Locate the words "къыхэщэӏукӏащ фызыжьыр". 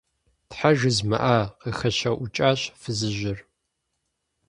1.61-3.39